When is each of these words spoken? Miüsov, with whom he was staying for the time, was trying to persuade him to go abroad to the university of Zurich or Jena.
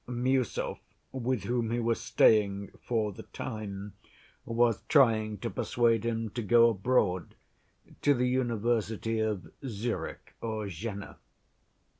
Miüsov, 0.07 0.79
with 1.11 1.43
whom 1.43 1.69
he 1.69 1.79
was 1.79 2.01
staying 2.01 2.71
for 2.81 3.11
the 3.11 3.21
time, 3.21 3.93
was 4.45 4.81
trying 4.89 5.37
to 5.37 5.49
persuade 5.51 6.03
him 6.05 6.31
to 6.31 6.41
go 6.41 6.69
abroad 6.69 7.35
to 8.01 8.15
the 8.15 8.27
university 8.27 9.19
of 9.19 9.51
Zurich 9.63 10.33
or 10.41 10.65
Jena. 10.65 11.19